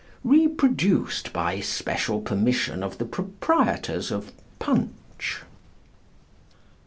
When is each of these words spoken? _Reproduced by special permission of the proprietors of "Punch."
_Reproduced 0.25 1.31
by 1.31 1.59
special 1.59 2.21
permission 2.21 2.81
of 2.81 2.97
the 2.97 3.05
proprietors 3.05 4.09
of 4.09 4.31
"Punch." 4.57 5.43